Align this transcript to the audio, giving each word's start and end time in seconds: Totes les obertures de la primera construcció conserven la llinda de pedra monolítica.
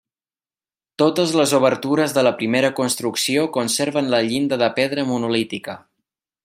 Totes 1.01 1.33
les 1.41 1.53
obertures 1.57 2.15
de 2.17 2.23
la 2.29 2.33
primera 2.39 2.73
construcció 2.81 3.47
conserven 3.59 4.13
la 4.15 4.25
llinda 4.33 4.63
de 4.63 4.75
pedra 4.81 5.09
monolítica. 5.15 5.81